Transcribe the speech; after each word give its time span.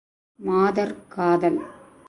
மாதர் 0.39 0.95
காதல் 1.07 1.59